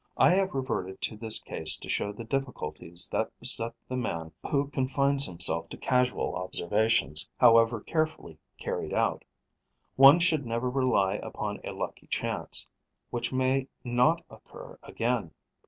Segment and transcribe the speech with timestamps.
[0.17, 4.67] I have reverted to this case to show the difficulties that beset the man who
[4.69, 9.23] confines himself to casual observations, however carefully carried out.
[9.97, 12.67] One should never rely upon a lucky chance,
[13.11, 15.35] which may not occur again.